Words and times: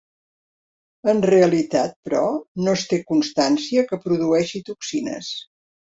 En 1.13 1.19
realitat, 1.31 1.93
però, 2.09 2.23
no 2.69 2.75
es 2.79 2.87
té 2.95 2.99
constància 3.11 3.85
que 3.93 4.03
produeixi 4.07 4.63
toxines. 4.71 5.33